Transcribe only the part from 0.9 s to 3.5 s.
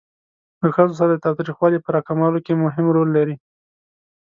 سره د تاوتریخوالي په را کمولو کې مهم رول لري.